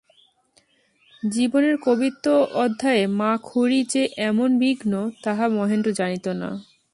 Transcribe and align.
জীবনের 1.29 1.75
কবিত্ব-অধ্যায়ে 1.77 3.07
মা 3.07 3.37
খুড়ী 3.43 3.79
যে 3.83 4.03
এমন 4.17 4.49
বিঘ্ন, 4.59 4.93
তাহা 5.23 5.45
মহেন্দ্র 5.47 5.89
জানিত 5.91 6.27
না। 6.33 6.49